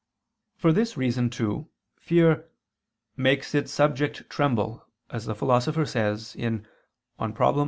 For 0.55 0.73
this 0.73 0.97
reason, 0.97 1.29
too, 1.29 1.69
fear 1.95 2.49
"makes 3.15 3.53
its 3.53 3.71
subject 3.71 4.27
tremble," 4.31 4.83
as 5.11 5.25
the 5.27 5.35
Philosopher 5.35 5.85
says 5.85 6.33
(De 6.33 6.63
Problem. 7.17 7.59